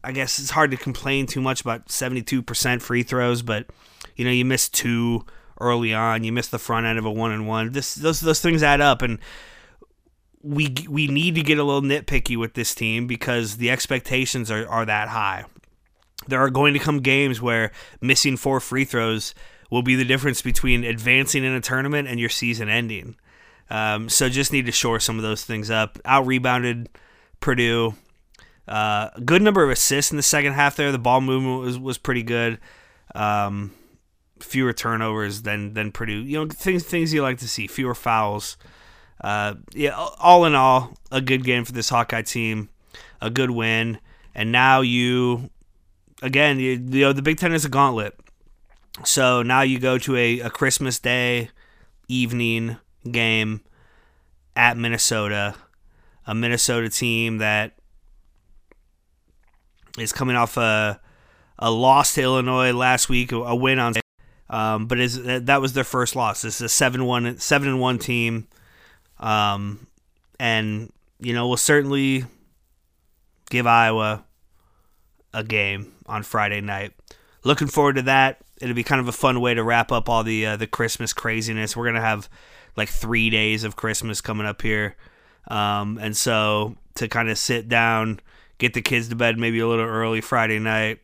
I 0.04 0.12
guess 0.12 0.38
it's 0.38 0.50
hard 0.50 0.70
to 0.70 0.76
complain 0.76 1.26
too 1.26 1.40
much 1.40 1.60
about 1.60 1.90
seventy-two 1.90 2.42
percent 2.42 2.82
free 2.82 3.02
throws, 3.02 3.42
but 3.42 3.66
you 4.16 4.24
know 4.24 4.30
you 4.30 4.44
missed 4.44 4.74
two 4.74 5.24
early 5.60 5.94
on. 5.94 6.24
You 6.24 6.32
missed 6.32 6.50
the 6.50 6.58
front 6.58 6.86
end 6.86 6.98
of 6.98 7.04
a 7.04 7.10
one 7.10 7.32
and 7.32 7.46
one. 7.46 7.72
This 7.72 7.94
those 7.94 8.20
those 8.20 8.40
things 8.40 8.62
add 8.62 8.80
up, 8.80 9.02
and 9.02 9.18
we 10.42 10.74
we 10.88 11.06
need 11.06 11.34
to 11.36 11.42
get 11.42 11.58
a 11.58 11.64
little 11.64 11.82
nitpicky 11.82 12.36
with 12.36 12.54
this 12.54 12.74
team 12.74 13.06
because 13.06 13.56
the 13.56 13.70
expectations 13.70 14.50
are, 14.50 14.68
are 14.68 14.84
that 14.84 15.08
high. 15.08 15.44
There 16.28 16.40
are 16.40 16.50
going 16.50 16.74
to 16.74 16.78
come 16.78 17.00
games 17.00 17.40
where 17.40 17.72
missing 18.00 18.36
four 18.36 18.60
free 18.60 18.84
throws 18.84 19.34
will 19.70 19.82
be 19.82 19.96
the 19.96 20.04
difference 20.04 20.42
between 20.42 20.84
advancing 20.84 21.44
in 21.44 21.52
a 21.52 21.60
tournament 21.60 22.06
and 22.06 22.20
your 22.20 22.28
season 22.28 22.68
ending. 22.68 23.16
Um, 23.70 24.08
so 24.08 24.28
just 24.28 24.52
need 24.52 24.66
to 24.66 24.72
shore 24.72 25.00
some 25.00 25.16
of 25.16 25.22
those 25.22 25.44
things 25.44 25.70
up. 25.70 25.98
Out 26.04 26.26
rebounded 26.26 26.88
Purdue. 27.40 27.94
Uh, 28.68 29.10
good 29.24 29.42
number 29.42 29.64
of 29.64 29.70
assists 29.70 30.10
in 30.10 30.16
the 30.16 30.22
second 30.22 30.52
half 30.52 30.76
there. 30.76 30.92
The 30.92 30.98
ball 30.98 31.20
movement 31.20 31.60
was, 31.60 31.78
was 31.78 31.98
pretty 31.98 32.22
good. 32.22 32.58
Um, 33.14 33.72
fewer 34.40 34.72
turnovers 34.72 35.42
than 35.42 35.74
than 35.74 35.92
Purdue. 35.92 36.22
You 36.22 36.38
know 36.38 36.48
things 36.48 36.84
things 36.84 37.12
you 37.12 37.22
like 37.22 37.38
to 37.38 37.48
see. 37.48 37.66
Fewer 37.66 37.94
fouls. 37.94 38.56
Uh, 39.20 39.54
yeah, 39.72 39.94
all 40.18 40.44
in 40.44 40.54
all, 40.54 40.94
a 41.12 41.20
good 41.20 41.44
game 41.44 41.64
for 41.64 41.72
this 41.72 41.88
Hawkeye 41.88 42.22
team. 42.22 42.68
A 43.20 43.30
good 43.30 43.52
win, 43.52 43.98
and 44.34 44.50
now 44.50 44.80
you 44.80 45.50
again, 46.22 46.58
you, 46.58 46.70
you 46.70 47.00
know, 47.02 47.12
the 47.12 47.22
Big 47.22 47.38
Ten 47.38 47.52
is 47.52 47.64
a 47.64 47.68
gauntlet. 47.68 48.18
So 49.04 49.42
now 49.42 49.62
you 49.62 49.78
go 49.78 49.98
to 49.98 50.16
a, 50.16 50.40
a 50.40 50.50
Christmas 50.50 50.98
Day 50.98 51.50
evening 52.08 52.76
game 53.10 53.62
at 54.54 54.76
Minnesota, 54.76 55.54
a 56.26 56.34
Minnesota 56.34 56.88
team 56.88 57.38
that 57.38 57.72
is 59.98 60.12
coming 60.12 60.36
off 60.36 60.56
a 60.56 61.00
a 61.58 61.70
loss 61.70 62.14
to 62.14 62.22
Illinois 62.22 62.72
last 62.72 63.08
week, 63.08 63.30
a 63.32 63.54
win 63.54 63.78
on, 63.78 63.94
um, 64.50 64.86
but 64.86 64.98
is 64.98 65.22
that 65.22 65.60
was 65.60 65.72
their 65.74 65.84
first 65.84 66.16
loss. 66.16 66.42
This 66.42 66.56
is 66.56 66.62
a 66.62 66.68
seven 66.68 67.04
one 67.04 67.38
seven 67.38 67.68
and 67.68 67.80
one 67.80 67.98
team, 67.98 68.48
um, 69.20 69.86
and 70.40 70.92
you 71.20 71.32
know 71.32 71.48
we'll 71.48 71.56
certainly 71.56 72.24
give 73.50 73.66
Iowa 73.66 74.24
a 75.32 75.44
game 75.44 75.92
on 76.06 76.22
Friday 76.22 76.60
night. 76.60 76.92
Looking 77.44 77.68
forward 77.68 77.96
to 77.96 78.02
that. 78.02 78.38
It'll 78.60 78.74
be 78.74 78.84
kind 78.84 79.00
of 79.00 79.08
a 79.08 79.12
fun 79.12 79.40
way 79.40 79.54
to 79.54 79.62
wrap 79.62 79.90
up 79.90 80.08
all 80.08 80.22
the 80.22 80.46
uh, 80.46 80.56
the 80.56 80.66
Christmas 80.66 81.12
craziness. 81.12 81.76
We're 81.76 81.86
gonna 81.86 82.00
have 82.00 82.28
like 82.76 82.88
three 82.88 83.30
days 83.30 83.64
of 83.64 83.76
Christmas 83.76 84.20
coming 84.20 84.46
up 84.46 84.62
here, 84.62 84.96
um, 85.48 85.98
and 86.00 86.16
so 86.16 86.76
to 86.94 87.08
kind 87.08 87.28
of 87.28 87.38
sit 87.38 87.68
down, 87.68 88.20
get 88.62 88.74
the 88.74 88.80
kids 88.80 89.08
to 89.08 89.16
bed 89.16 89.36
maybe 89.36 89.58
a 89.58 89.66
little 89.66 89.84
early 89.84 90.20
Friday 90.20 90.60
night, 90.60 91.00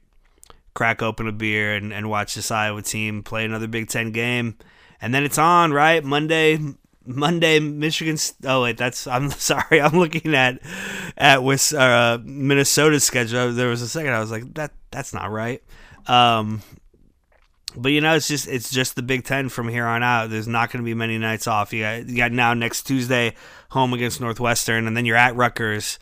crack 0.74 1.02
open 1.02 1.26
a 1.26 1.32
beer, 1.32 1.74
and, 1.74 1.92
and 1.92 2.08
watch 2.08 2.36
this 2.36 2.50
Iowa 2.50 2.80
team 2.82 3.22
play 3.22 3.44
another 3.44 3.66
Big 3.66 3.88
Ten 3.88 4.12
game, 4.12 4.56
and 5.02 5.12
then 5.12 5.24
it's 5.24 5.38
on 5.38 5.72
right 5.72 6.02
Monday. 6.02 6.58
Monday, 7.04 7.58
Michigan. 7.58 8.16
Oh 8.44 8.62
wait, 8.62 8.76
that's. 8.76 9.06
I'm 9.06 9.30
sorry. 9.50 9.80
I'm 9.80 9.98
looking 9.98 10.34
at 10.34 10.60
at 11.16 11.42
with 11.42 11.74
uh, 11.74 12.18
Minnesota's 12.22 13.04
schedule. 13.04 13.52
There 13.52 13.68
was 13.68 13.82
a 13.82 13.88
second. 13.88 14.12
I 14.12 14.20
was 14.20 14.30
like, 14.30 14.54
that 14.54 14.72
that's 14.90 15.12
not 15.12 15.30
right. 15.30 15.62
Um, 16.06 16.62
but 17.76 17.92
you 17.92 18.00
know, 18.00 18.14
it's 18.14 18.28
just 18.28 18.46
it's 18.46 18.70
just 18.70 18.94
the 18.94 19.02
Big 19.02 19.24
Ten 19.24 19.48
from 19.48 19.68
here 19.68 19.86
on 19.86 20.02
out. 20.02 20.30
There's 20.30 20.48
not 20.48 20.70
going 20.70 20.82
to 20.82 20.84
be 20.84 20.94
many 20.94 21.18
nights 21.18 21.46
off. 21.46 21.72
You 21.72 21.82
got, 21.82 22.08
you 22.08 22.16
got 22.16 22.30
now 22.30 22.52
next 22.54 22.82
Tuesday 22.82 23.34
home 23.70 23.94
against 23.94 24.20
Northwestern, 24.20 24.86
and 24.86 24.96
then 24.96 25.06
you're 25.06 25.16
at 25.16 25.34
Rutgers 25.34 25.98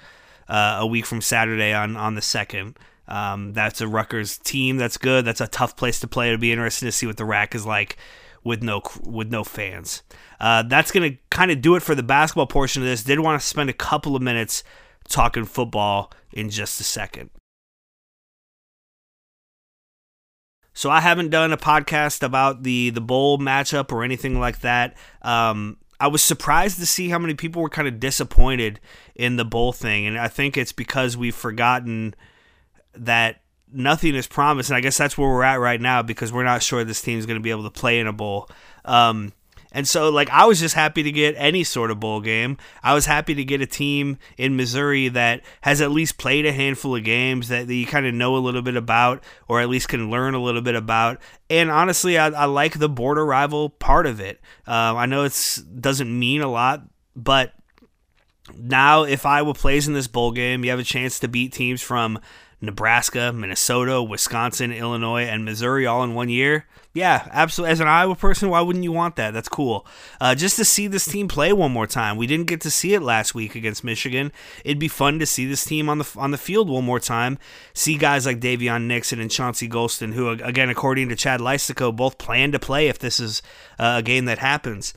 uh, 0.48 0.78
a 0.80 0.86
week 0.86 1.06
from 1.06 1.20
Saturday 1.20 1.72
on 1.72 1.96
on 1.96 2.14
the 2.14 2.22
second. 2.22 2.78
Um, 3.08 3.52
that's 3.52 3.80
a 3.80 3.86
Rutgers 3.86 4.38
team 4.38 4.78
that's 4.78 4.96
good. 4.96 5.24
That's 5.24 5.40
a 5.40 5.46
tough 5.46 5.76
place 5.76 6.00
to 6.00 6.08
play. 6.08 6.28
It'll 6.28 6.40
be 6.40 6.52
interesting 6.52 6.86
to 6.86 6.92
see 6.92 7.06
what 7.06 7.16
the 7.16 7.24
RAC 7.24 7.54
is 7.54 7.64
like 7.64 7.96
with 8.42 8.62
no 8.62 8.82
with 9.02 9.30
no 9.30 9.44
fans. 9.44 10.02
Uh, 10.40 10.62
that's 10.62 10.90
to 10.90 11.16
kind 11.30 11.50
of 11.50 11.60
do 11.60 11.76
it 11.76 11.82
for 11.82 11.94
the 11.94 12.02
basketball 12.02 12.46
portion 12.46 12.82
of 12.82 12.88
this. 12.88 13.04
Did 13.04 13.20
want 13.20 13.40
to 13.40 13.46
spend 13.46 13.70
a 13.70 13.74
couple 13.74 14.16
of 14.16 14.22
minutes 14.22 14.62
talking 15.08 15.44
football 15.44 16.12
in 16.32 16.50
just 16.50 16.80
a 16.80 16.84
second. 16.84 17.30
So 20.72 20.90
I 20.90 21.00
haven't 21.00 21.30
done 21.30 21.52
a 21.52 21.56
podcast 21.56 22.22
about 22.22 22.62
the 22.62 22.90
the 22.90 23.00
bowl 23.00 23.38
matchup 23.38 23.92
or 23.92 24.04
anything 24.04 24.38
like 24.38 24.60
that. 24.60 24.94
Um, 25.22 25.78
I 25.98 26.08
was 26.08 26.22
surprised 26.22 26.78
to 26.78 26.86
see 26.86 27.08
how 27.08 27.18
many 27.18 27.34
people 27.34 27.62
were 27.62 27.70
kind 27.70 27.88
of 27.88 28.00
disappointed 28.00 28.80
in 29.14 29.36
the 29.36 29.44
bowl 29.44 29.72
thing, 29.72 30.06
and 30.06 30.18
I 30.18 30.28
think 30.28 30.56
it's 30.56 30.72
because 30.72 31.16
we've 31.16 31.34
forgotten 31.34 32.14
that 32.94 33.40
nothing 33.72 34.14
is 34.14 34.26
promised, 34.26 34.70
and 34.70 34.76
I 34.76 34.80
guess 34.80 34.98
that's 34.98 35.16
where 35.16 35.28
we're 35.28 35.42
at 35.42 35.60
right 35.60 35.80
now 35.80 36.02
because 36.02 36.32
we're 36.32 36.44
not 36.44 36.62
sure 36.62 36.84
this 36.84 37.02
team's 37.02 37.26
going 37.26 37.38
to 37.38 37.42
be 37.42 37.50
able 37.50 37.64
to 37.64 37.70
play 37.70 37.98
in 37.98 38.06
a 38.06 38.12
bowl. 38.12 38.48
Um, 38.84 39.32
and 39.76 39.86
so, 39.86 40.08
like, 40.08 40.30
I 40.30 40.46
was 40.46 40.58
just 40.58 40.74
happy 40.74 41.02
to 41.02 41.12
get 41.12 41.34
any 41.36 41.62
sort 41.62 41.90
of 41.90 42.00
bowl 42.00 42.22
game. 42.22 42.56
I 42.82 42.94
was 42.94 43.04
happy 43.04 43.34
to 43.34 43.44
get 43.44 43.60
a 43.60 43.66
team 43.66 44.16
in 44.38 44.56
Missouri 44.56 45.08
that 45.08 45.42
has 45.60 45.82
at 45.82 45.90
least 45.90 46.16
played 46.16 46.46
a 46.46 46.52
handful 46.52 46.96
of 46.96 47.04
games 47.04 47.48
that, 47.48 47.66
that 47.66 47.74
you 47.74 47.84
kind 47.84 48.06
of 48.06 48.14
know 48.14 48.36
a 48.36 48.38
little 48.38 48.62
bit 48.62 48.74
about, 48.74 49.22
or 49.48 49.60
at 49.60 49.68
least 49.68 49.88
can 49.88 50.10
learn 50.10 50.32
a 50.32 50.42
little 50.42 50.62
bit 50.62 50.76
about. 50.76 51.20
And 51.50 51.70
honestly, 51.70 52.16
I, 52.16 52.28
I 52.28 52.46
like 52.46 52.78
the 52.78 52.88
border 52.88 53.26
rival 53.26 53.68
part 53.68 54.06
of 54.06 54.18
it. 54.18 54.40
Uh, 54.66 54.96
I 54.96 55.04
know 55.04 55.24
it 55.24 55.58
doesn't 55.78 56.18
mean 56.18 56.40
a 56.40 56.50
lot, 56.50 56.80
but 57.14 57.52
now 58.56 59.02
if 59.02 59.26
Iowa 59.26 59.52
plays 59.52 59.86
in 59.86 59.92
this 59.92 60.06
bowl 60.06 60.32
game, 60.32 60.64
you 60.64 60.70
have 60.70 60.80
a 60.80 60.84
chance 60.84 61.18
to 61.18 61.28
beat 61.28 61.52
teams 61.52 61.82
from 61.82 62.18
Nebraska, 62.60 63.32
Minnesota, 63.32 64.02
Wisconsin, 64.02 64.72
Illinois, 64.72 65.24
and 65.24 65.44
Missouri 65.44 65.86
all 65.86 66.02
in 66.02 66.14
one 66.14 66.28
year. 66.28 66.66
Yeah, 66.94 67.28
absolutely. 67.30 67.72
As 67.72 67.80
an 67.80 67.88
Iowa 67.88 68.14
person, 68.14 68.48
why 68.48 68.62
wouldn't 68.62 68.82
you 68.82 68.92
want 68.92 69.16
that? 69.16 69.34
That's 69.34 69.50
cool. 69.50 69.86
Uh, 70.18 70.34
just 70.34 70.56
to 70.56 70.64
see 70.64 70.86
this 70.86 71.04
team 71.04 71.28
play 71.28 71.52
one 71.52 71.70
more 71.70 71.86
time. 71.86 72.16
We 72.16 72.26
didn't 72.26 72.46
get 72.46 72.62
to 72.62 72.70
see 72.70 72.94
it 72.94 73.02
last 73.02 73.34
week 73.34 73.54
against 73.54 73.84
Michigan. 73.84 74.32
It'd 74.64 74.78
be 74.78 74.88
fun 74.88 75.18
to 75.18 75.26
see 75.26 75.44
this 75.44 75.62
team 75.62 75.90
on 75.90 75.98
the 75.98 76.10
on 76.16 76.30
the 76.30 76.38
field 76.38 76.70
one 76.70 76.84
more 76.84 76.98
time. 76.98 77.38
See 77.74 77.98
guys 77.98 78.24
like 78.24 78.40
Daviyon 78.40 78.86
Nixon 78.86 79.20
and 79.20 79.30
Chauncey 79.30 79.68
Golston, 79.68 80.14
who, 80.14 80.30
again, 80.30 80.70
according 80.70 81.10
to 81.10 81.16
Chad 81.16 81.40
Leistikow, 81.40 81.94
both 81.94 82.16
plan 82.16 82.50
to 82.52 82.58
play 82.58 82.88
if 82.88 82.98
this 82.98 83.20
is 83.20 83.42
uh, 83.78 83.96
a 83.98 84.02
game 84.02 84.24
that 84.24 84.38
happens. 84.38 84.94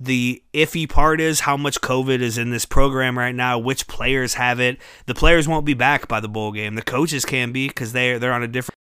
The 0.00 0.42
iffy 0.52 0.88
part 0.88 1.20
is 1.20 1.40
how 1.40 1.56
much 1.56 1.80
COVID 1.80 2.20
is 2.20 2.38
in 2.38 2.50
this 2.50 2.64
program 2.64 3.16
right 3.18 3.34
now, 3.34 3.58
which 3.58 3.86
players 3.86 4.34
have 4.34 4.58
it. 4.58 4.78
The 5.06 5.14
players 5.14 5.46
won't 5.46 5.66
be 5.66 5.74
back 5.74 6.08
by 6.08 6.20
the 6.20 6.28
bowl 6.28 6.50
game. 6.52 6.74
The 6.74 6.82
coaches 6.82 7.24
can 7.24 7.52
be 7.52 7.68
because 7.68 7.92
they're 7.92 8.18
they're 8.18 8.32
on 8.32 8.42
a 8.42 8.48
different 8.48 8.78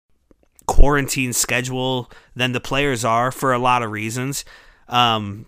quarantine 0.67 1.33
schedule 1.33 2.11
than 2.35 2.51
the 2.51 2.61
players 2.61 3.03
are 3.03 3.31
for 3.31 3.53
a 3.53 3.59
lot 3.59 3.83
of 3.83 3.91
reasons. 3.91 4.45
Um, 4.87 5.47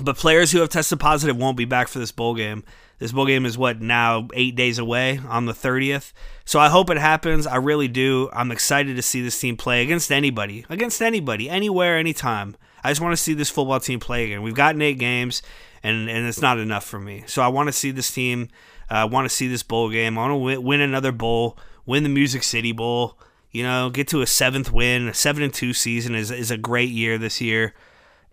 but 0.00 0.16
players 0.16 0.52
who 0.52 0.60
have 0.60 0.68
tested 0.68 1.00
positive 1.00 1.36
won't 1.36 1.56
be 1.56 1.64
back 1.64 1.88
for 1.88 1.98
this 1.98 2.12
bowl 2.12 2.34
game. 2.34 2.62
This 2.98 3.12
bowl 3.12 3.26
game 3.26 3.46
is 3.46 3.56
what 3.56 3.80
now 3.80 4.28
eight 4.34 4.56
days 4.56 4.78
away 4.78 5.20
on 5.26 5.46
the 5.46 5.52
30th. 5.52 6.12
So 6.44 6.58
I 6.58 6.68
hope 6.68 6.90
it 6.90 6.98
happens. 6.98 7.46
I 7.46 7.56
really 7.56 7.88
do. 7.88 8.28
I'm 8.32 8.50
excited 8.50 8.96
to 8.96 9.02
see 9.02 9.22
this 9.22 9.40
team 9.40 9.56
play 9.56 9.82
against 9.82 10.10
anybody, 10.10 10.64
against 10.68 11.00
anybody, 11.00 11.48
anywhere, 11.48 11.96
anytime. 11.96 12.56
I 12.82 12.90
just 12.90 13.00
want 13.00 13.12
to 13.12 13.22
see 13.22 13.34
this 13.34 13.50
football 13.50 13.80
team 13.80 14.00
play 14.00 14.24
again. 14.24 14.42
We've 14.42 14.54
gotten 14.54 14.82
eight 14.82 14.98
games, 14.98 15.42
and 15.82 16.08
and 16.08 16.26
it's 16.26 16.42
not 16.42 16.58
enough 16.58 16.84
for 16.84 16.98
me. 16.98 17.24
So 17.26 17.42
I 17.42 17.48
want 17.48 17.68
to 17.68 17.72
see 17.72 17.90
this 17.90 18.10
team. 18.10 18.48
Uh, 18.90 18.94
I 18.94 19.04
want 19.04 19.28
to 19.28 19.34
see 19.34 19.48
this 19.48 19.62
bowl 19.62 19.90
game. 19.90 20.16
I 20.18 20.22
want 20.22 20.32
to 20.32 20.36
win, 20.36 20.62
win 20.62 20.80
another 20.80 21.12
bowl, 21.12 21.58
win 21.86 22.02
the 22.02 22.08
Music 22.08 22.42
City 22.42 22.72
Bowl. 22.72 23.18
You 23.50 23.62
know, 23.62 23.90
get 23.90 24.08
to 24.08 24.20
a 24.20 24.26
seventh 24.26 24.72
win. 24.72 25.08
A 25.08 25.14
seven 25.14 25.42
and 25.42 25.52
two 25.52 25.72
season 25.72 26.14
is 26.14 26.30
is 26.30 26.50
a 26.50 26.58
great 26.58 26.90
year 26.90 27.18
this 27.18 27.40
year, 27.40 27.74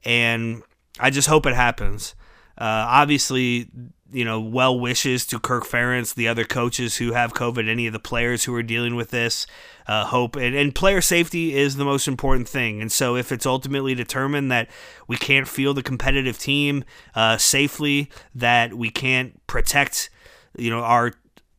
and 0.04 0.62
I 1.00 1.10
just 1.10 1.28
hope 1.28 1.46
it 1.46 1.56
happens. 1.56 2.16
Uh, 2.58 2.86
obviously, 2.88 3.70
you 4.12 4.24
know, 4.24 4.40
well 4.40 4.80
wishes 4.80 5.26
to 5.28 5.40
Kirk 5.40 5.66
Ferentz, 5.66 6.14
the 6.14 6.28
other 6.28 6.46
coaches 6.46 6.98
who 6.98 7.14
have 7.14 7.34
COVID, 7.34 7.68
any 7.68 7.88
of 7.88 7.94
the 7.94 8.00
players 8.00 8.44
who 8.44 8.54
are 8.54 8.64
dealing 8.64 8.96
with 8.96 9.12
this. 9.12 9.48
Uh, 9.88 10.06
hope 10.06 10.36
and, 10.36 10.56
and 10.56 10.74
player 10.74 11.02
safety 11.02 11.56
is 11.56 11.76
the 11.76 11.86
most 11.86 12.08
important 12.08 12.48
thing. 12.48 12.82
And 12.82 12.92
so, 12.92 13.16
if 13.16 13.32
it's 13.32 13.46
ultimately 13.46 13.96
determined 13.96 14.52
that 14.52 14.70
we 15.08 15.18
can't 15.18 15.48
field 15.48 15.78
a 15.78 15.84
competitive 15.84 16.40
team 16.40 16.84
uh, 17.14 17.38
safely, 17.38 18.10
that 18.34 18.74
we 18.74 18.90
can't 18.90 19.46
protect, 19.48 20.10
you 20.58 20.70
know, 20.70 20.80
our 20.80 21.14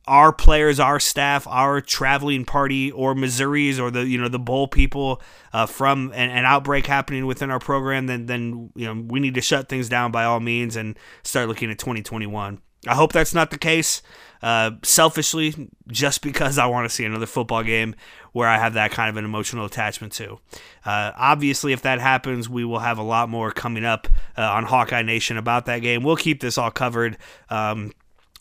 our 0.06 0.32
players, 0.32 0.78
our 0.78 1.00
staff, 1.00 1.46
our 1.46 1.80
traveling 1.80 2.44
party, 2.44 2.92
or 2.92 3.14
Missouri's, 3.14 3.80
or 3.80 3.90
the 3.90 4.06
you 4.06 4.20
know 4.20 4.28
the 4.28 4.38
bowl 4.38 4.68
people 4.68 5.20
uh, 5.52 5.66
from 5.66 6.12
an, 6.14 6.30
an, 6.30 6.44
outbreak 6.44 6.86
happening 6.86 7.26
within 7.26 7.50
our 7.50 7.58
program, 7.58 8.06
then 8.06 8.26
then 8.26 8.70
you 8.74 8.86
know 8.86 9.04
we 9.08 9.20
need 9.20 9.34
to 9.34 9.40
shut 9.40 9.68
things 9.68 9.88
down 9.88 10.12
by 10.12 10.24
all 10.24 10.40
means 10.40 10.76
and 10.76 10.98
start 11.22 11.48
looking 11.48 11.70
at 11.70 11.78
2021. 11.78 12.60
I 12.86 12.94
hope 12.94 13.12
that's 13.12 13.34
not 13.34 13.50
the 13.50 13.58
case. 13.58 14.02
Uh, 14.42 14.72
selfishly, 14.82 15.70
just 15.88 16.20
because 16.22 16.58
I 16.58 16.66
want 16.66 16.88
to 16.88 16.94
see 16.94 17.04
another 17.04 17.26
football 17.26 17.64
game 17.64 17.94
where 18.32 18.46
I 18.46 18.58
have 18.58 18.74
that 18.74 18.90
kind 18.90 19.08
of 19.08 19.16
an 19.16 19.24
emotional 19.24 19.64
attachment 19.64 20.12
to. 20.14 20.38
Uh, 20.84 21.12
obviously, 21.16 21.72
if 21.72 21.82
that 21.82 22.00
happens, 22.00 22.48
we 22.48 22.64
will 22.64 22.80
have 22.80 22.98
a 22.98 23.02
lot 23.02 23.28
more 23.30 23.50
coming 23.50 23.84
up 23.84 24.06
uh, 24.36 24.42
on 24.42 24.64
Hawkeye 24.64 25.02
Nation 25.02 25.38
about 25.38 25.64
that 25.66 25.78
game. 25.78 26.04
We'll 26.04 26.16
keep 26.16 26.40
this 26.40 26.58
all 26.58 26.70
covered. 26.70 27.16
Um, 27.48 27.92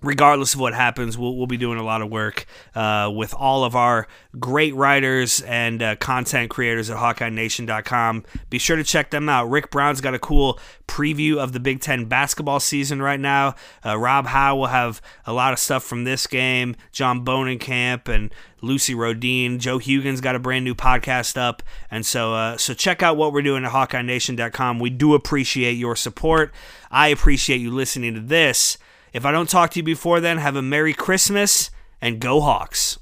regardless 0.05 0.53
of 0.53 0.59
what 0.59 0.73
happens, 0.73 1.17
we'll, 1.17 1.35
we'll 1.35 1.47
be 1.47 1.57
doing 1.57 1.77
a 1.77 1.83
lot 1.83 2.01
of 2.01 2.09
work 2.09 2.45
uh, 2.75 3.11
with 3.13 3.33
all 3.33 3.63
of 3.63 3.75
our 3.75 4.07
great 4.39 4.75
writers 4.75 5.41
and 5.41 5.81
uh, 5.81 5.95
content 5.95 6.49
creators 6.49 6.89
at 6.89 6.97
HawkeyeNation.com. 6.97 8.23
Be 8.49 8.57
sure 8.57 8.77
to 8.77 8.83
check 8.83 9.11
them 9.11 9.29
out. 9.29 9.49
Rick 9.49 9.71
Brown's 9.71 10.01
got 10.01 10.13
a 10.13 10.19
cool 10.19 10.59
preview 10.87 11.37
of 11.37 11.51
the 11.51 11.59
Big 11.59 11.81
Ten 11.81 12.05
basketball 12.05 12.59
season 12.59 13.01
right 13.01 13.19
now. 13.19 13.55
Uh, 13.85 13.97
Rob 13.97 14.27
Howe 14.27 14.55
will 14.55 14.67
have 14.67 15.01
a 15.25 15.33
lot 15.33 15.53
of 15.53 15.59
stuff 15.59 15.83
from 15.83 16.03
this 16.03 16.27
game. 16.27 16.75
John 16.91 17.25
Bohnenkamp 17.25 18.07
and 18.07 18.31
Lucy 18.61 18.95
Rodine. 18.95 19.59
Joe 19.59 19.79
Hugin's 19.79 20.21
got 20.21 20.35
a 20.35 20.39
brand 20.39 20.65
new 20.65 20.75
podcast 20.75 21.37
up, 21.37 21.61
and 21.91 22.05
so 22.05 22.33
uh, 22.33 22.57
so 22.57 22.73
check 22.73 23.03
out 23.03 23.17
what 23.17 23.31
we're 23.31 23.41
doing 23.41 23.63
at 23.63 23.71
HawkeyeNation.com. 23.71 24.79
We 24.79 24.89
do 24.89 25.13
appreciate 25.13 25.73
your 25.73 25.95
support. 25.95 26.53
I 26.91 27.09
appreciate 27.09 27.61
you 27.61 27.71
listening 27.71 28.13
to 28.15 28.19
this. 28.21 28.77
If 29.15 29.25
I 29.25 29.31
don't 29.31 29.47
talk 29.49 29.71
to 29.71 29.79
you 29.79 29.83
before 29.83 30.19
then, 30.19 30.39
have 30.39 30.57
a 30.57 30.61
Merry 30.61 30.93
Christmas 30.93 31.71
and 32.01 32.19
go 32.19 32.41
Hawks. 32.41 32.99